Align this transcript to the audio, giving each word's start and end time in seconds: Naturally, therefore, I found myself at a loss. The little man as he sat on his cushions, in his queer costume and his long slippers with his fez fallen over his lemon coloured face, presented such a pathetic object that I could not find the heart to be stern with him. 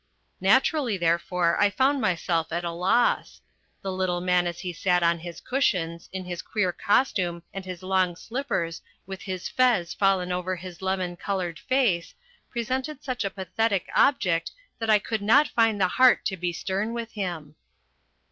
Naturally, 0.41 0.97
therefore, 0.97 1.61
I 1.61 1.69
found 1.69 2.01
myself 2.01 2.51
at 2.51 2.63
a 2.63 2.71
loss. 2.71 3.39
The 3.83 3.91
little 3.91 4.19
man 4.19 4.47
as 4.47 4.61
he 4.61 4.73
sat 4.73 5.03
on 5.03 5.19
his 5.19 5.39
cushions, 5.39 6.09
in 6.11 6.25
his 6.25 6.41
queer 6.41 6.71
costume 6.71 7.43
and 7.53 7.63
his 7.65 7.83
long 7.83 8.15
slippers 8.15 8.81
with 9.05 9.21
his 9.21 9.47
fez 9.47 9.93
fallen 9.93 10.31
over 10.31 10.55
his 10.55 10.81
lemon 10.81 11.17
coloured 11.17 11.59
face, 11.59 12.15
presented 12.49 13.03
such 13.03 13.23
a 13.23 13.29
pathetic 13.29 13.91
object 13.95 14.51
that 14.79 14.89
I 14.89 14.97
could 14.97 15.21
not 15.21 15.49
find 15.49 15.79
the 15.79 15.87
heart 15.87 16.25
to 16.25 16.35
be 16.35 16.51
stern 16.51 16.93
with 16.93 17.11
him. 17.11 17.53